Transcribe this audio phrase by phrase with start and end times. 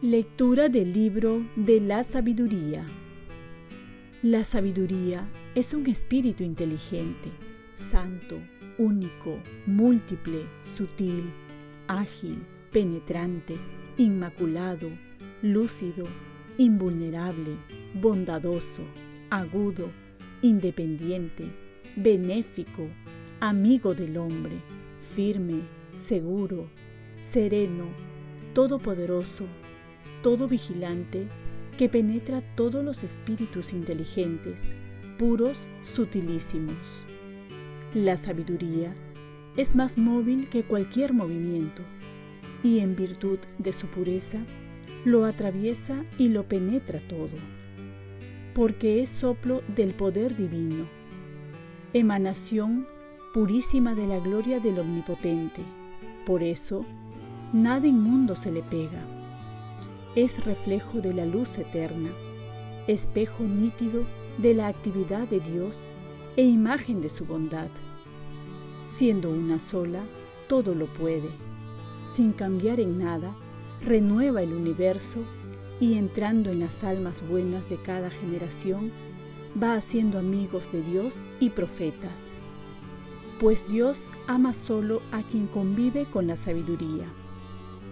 [0.00, 2.86] Lectura del libro de la sabiduría.
[4.22, 7.32] La sabiduría es un espíritu inteligente,
[7.74, 8.40] santo,
[8.78, 11.24] único, múltiple, sutil,
[11.88, 12.38] ágil,
[12.70, 13.56] penetrante,
[13.96, 14.88] inmaculado,
[15.42, 16.06] lúcido,
[16.58, 17.56] invulnerable,
[17.94, 18.82] bondadoso,
[19.30, 19.90] agudo,
[20.42, 21.44] independiente,
[21.94, 22.88] benéfico,
[23.38, 24.60] amigo del hombre,
[25.14, 25.60] firme,
[25.94, 26.68] seguro,
[27.20, 27.86] sereno,
[28.54, 29.46] todopoderoso,
[30.20, 31.28] todo vigilante,
[31.78, 34.72] que penetra todos los espíritus inteligentes,
[35.16, 37.06] puros, sutilísimos.
[37.94, 38.96] La sabiduría
[39.56, 41.82] es más móvil que cualquier movimiento
[42.64, 44.40] y en virtud de su pureza
[45.04, 47.36] lo atraviesa y lo penetra todo,
[48.54, 50.86] porque es soplo del poder divino,
[51.92, 52.86] emanación
[53.32, 55.62] purísima de la gloria del Omnipotente.
[56.26, 56.84] Por eso,
[57.52, 59.04] nada inmundo se le pega
[60.14, 62.10] es reflejo de la luz eterna,
[62.88, 64.04] espejo nítido
[64.38, 65.84] de la actividad de Dios
[66.36, 67.68] e imagen de su bondad.
[68.86, 70.02] Siendo una sola,
[70.48, 71.28] todo lo puede.
[72.04, 73.32] Sin cambiar en nada,
[73.82, 75.20] renueva el universo
[75.80, 78.90] y entrando en las almas buenas de cada generación,
[79.60, 82.30] va haciendo amigos de Dios y profetas.
[83.40, 87.06] Pues Dios ama solo a quien convive con la sabiduría.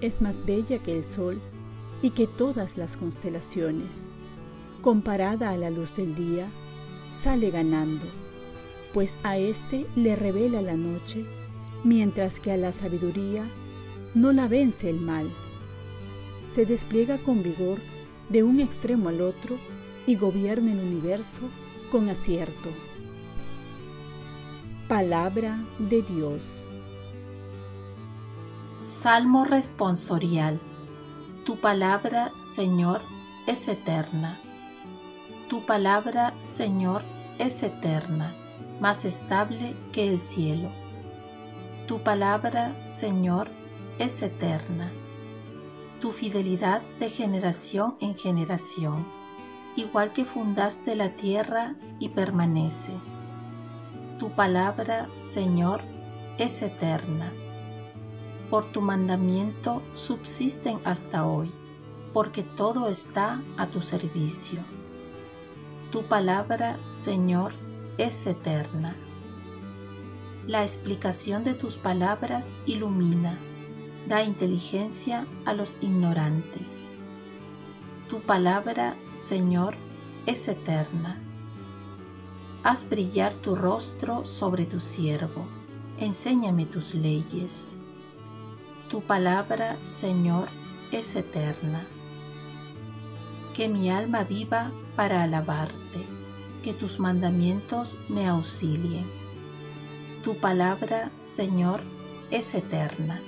[0.00, 1.40] Es más bella que el sol
[2.02, 4.10] y que todas las constelaciones,
[4.82, 6.48] comparada a la luz del día,
[7.12, 8.06] sale ganando,
[8.92, 11.24] pues a éste le revela la noche,
[11.84, 13.44] mientras que a la sabiduría
[14.14, 15.30] no la vence el mal.
[16.48, 17.78] Se despliega con vigor
[18.28, 19.56] de un extremo al otro
[20.06, 21.42] y gobierna el universo
[21.90, 22.70] con acierto.
[24.88, 26.64] Palabra de Dios.
[28.74, 30.60] Salmo responsorial.
[31.44, 33.02] Tu palabra, Señor,
[33.46, 34.38] es eterna.
[35.48, 37.02] Tu palabra, Señor,
[37.38, 38.34] es eterna,
[38.80, 40.70] más estable que el cielo.
[41.86, 43.48] Tu palabra, Señor,
[43.98, 44.90] es eterna.
[46.04, 49.06] Tu fidelidad de generación en generación,
[49.74, 52.92] igual que fundaste la tierra y permanece.
[54.18, 55.80] Tu palabra, Señor,
[56.36, 57.32] es eterna
[58.54, 61.50] por tu mandamiento subsisten hasta hoy,
[62.12, 64.60] porque todo está a tu servicio.
[65.90, 67.52] Tu palabra, Señor,
[67.98, 68.94] es eterna.
[70.46, 73.40] La explicación de tus palabras ilumina,
[74.08, 76.90] da inteligencia a los ignorantes.
[78.08, 79.76] Tu palabra, Señor,
[80.26, 81.18] es eterna.
[82.62, 85.46] Haz brillar tu rostro sobre tu siervo,
[85.98, 87.80] enséñame tus leyes.
[88.88, 90.48] Tu palabra, Señor,
[90.92, 91.84] es eterna.
[93.54, 96.06] Que mi alma viva para alabarte,
[96.62, 99.06] que tus mandamientos me auxilien.
[100.22, 101.82] Tu palabra, Señor,
[102.30, 103.20] es eterna.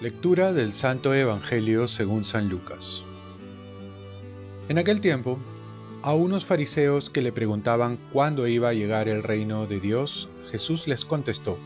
[0.00, 3.02] Lectura del Santo Evangelio según San Lucas.
[4.70, 5.38] En aquel tiempo,
[6.00, 10.88] a unos fariseos que le preguntaban cuándo iba a llegar el reino de Dios, Jesús
[10.88, 11.58] les contestó,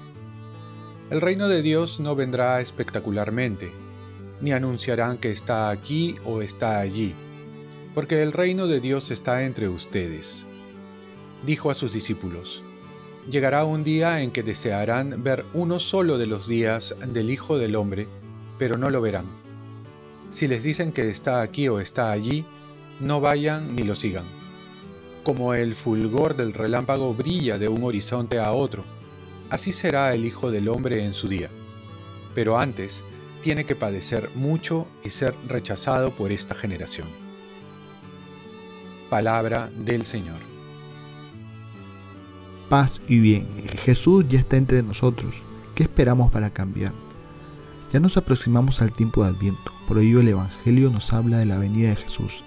[1.11, 3.71] el reino de Dios no vendrá espectacularmente,
[4.41, 7.15] ni anunciarán que está aquí o está allí,
[7.95, 10.43] porque el reino de Dios está entre ustedes.
[11.47, 12.65] Dijo a sus discípulos,
[13.31, 17.75] Llegará un día en que desearán ver uno solo de los días del Hijo del
[17.75, 18.07] Hombre,
[18.59, 19.27] pero no lo verán.
[20.33, 22.45] Si les dicen que está aquí o está allí,
[23.01, 24.25] no vayan ni lo sigan.
[25.23, 28.85] Como el fulgor del relámpago brilla de un horizonte a otro,
[29.51, 31.49] Así será el Hijo del Hombre en su día.
[32.35, 33.03] Pero antes
[33.43, 37.07] tiene que padecer mucho y ser rechazado por esta generación.
[39.11, 40.41] Palabra del Señor.
[42.69, 43.47] Paz y bien.
[43.85, 45.37] Jesús ya está entre nosotros.
[45.75, 46.93] ¿Qué esperamos para cambiar?
[47.95, 51.59] Ya nos aproximamos al tiempo de Adviento, por ello el Evangelio nos habla de la
[51.59, 52.43] venida de Jesús.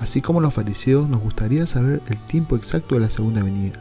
[0.00, 3.80] Así como los fariseos nos gustaría saber el tiempo exacto de la segunda venida,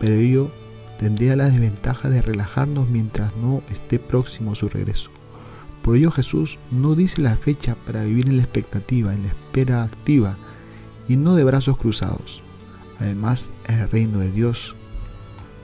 [0.00, 0.50] pero ello
[0.98, 5.10] tendría la desventaja de relajarnos mientras no esté próximo su regreso.
[5.80, 9.84] Por ello Jesús no dice la fecha para vivir en la expectativa, en la espera
[9.84, 10.38] activa
[11.06, 12.42] y no de brazos cruzados.
[12.98, 14.74] Además, el reino de Dios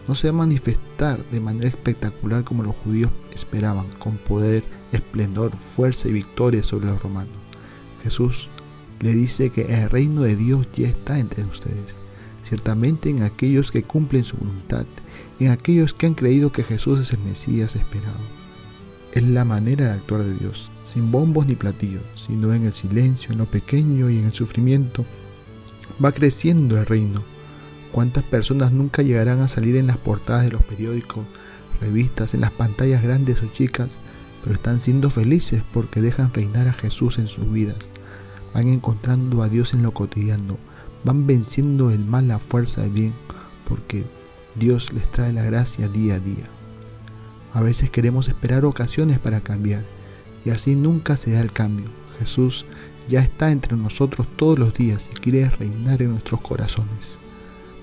[0.08, 5.55] no se va a manifestar de manera espectacular como los judíos esperaban, con poder, esplendor,
[5.55, 7.37] fuerza y victoria sobre los romanos.
[8.02, 8.49] Jesús
[9.00, 11.99] le dice que el reino de Dios ya está entre ustedes,
[12.43, 14.87] ciertamente en aquellos que cumplen su voluntad,
[15.38, 18.19] en aquellos que han creído que Jesús es el Mesías esperado.
[19.12, 23.32] Es la manera de actuar de Dios, sin bombos ni platillos, sino en el silencio,
[23.32, 25.05] en lo pequeño y en el sufrimiento.
[26.02, 27.22] Va creciendo el reino.
[27.93, 31.25] ¿Cuántas personas nunca llegarán a salir en las portadas de los periódicos,
[31.81, 33.99] revistas, en las pantallas grandes o chicas,
[34.43, 37.90] pero están siendo felices porque dejan reinar a Jesús en sus vidas?
[38.52, 40.58] Van encontrando a Dios en lo cotidiano,
[41.02, 43.14] van venciendo el mal a fuerza del bien,
[43.67, 44.05] porque
[44.55, 46.46] Dios les trae la gracia día a día.
[47.52, 49.84] A veces queremos esperar ocasiones para cambiar,
[50.44, 51.87] y así nunca se da el cambio.
[52.19, 52.67] Jesús
[53.08, 57.19] ya está entre nosotros todos los días y quiere reinar en nuestros corazones.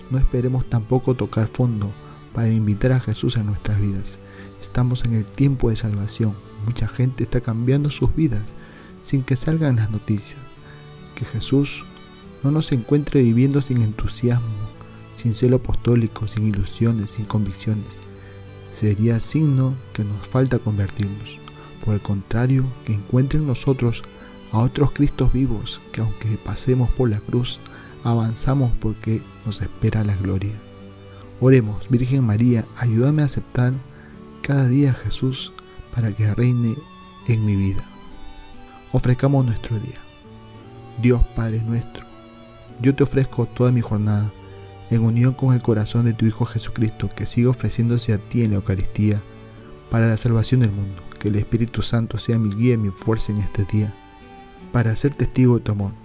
[0.09, 1.91] No esperemos tampoco tocar fondo
[2.33, 4.19] para invitar a Jesús a nuestras vidas.
[4.61, 6.35] Estamos en el tiempo de salvación.
[6.65, 8.43] Mucha gente está cambiando sus vidas
[9.01, 10.39] sin que salgan las noticias.
[11.15, 11.85] Que Jesús
[12.43, 14.69] no nos encuentre viviendo sin entusiasmo,
[15.15, 17.99] sin celo apostólico, sin ilusiones, sin convicciones.
[18.71, 21.39] Sería signo que nos falta convertirnos.
[21.83, 24.03] Por el contrario, que encuentre en nosotros
[24.51, 27.59] a otros Cristos vivos que aunque pasemos por la cruz,
[28.05, 30.53] avanzamos porque nos espera la gloria.
[31.41, 33.73] Oremos, Virgen María, ayúdame a aceptar
[34.41, 35.51] cada día a Jesús
[35.93, 36.75] para que reine
[37.27, 37.83] en mi vida.
[38.91, 39.99] Ofrezcamos nuestro día.
[41.01, 42.05] Dios Padre nuestro,
[42.81, 44.31] yo te ofrezco toda mi jornada
[44.89, 48.51] en unión con el corazón de tu Hijo Jesucristo que sigue ofreciéndose a ti en
[48.51, 49.21] la Eucaristía
[49.89, 51.01] para la salvación del mundo.
[51.19, 53.93] Que el Espíritu Santo sea mi guía y mi fuerza en este día
[54.71, 56.04] para ser testigo de tu amor.